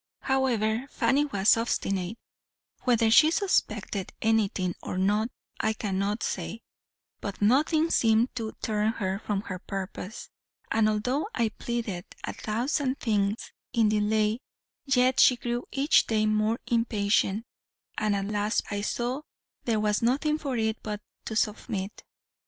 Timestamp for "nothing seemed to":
7.39-8.53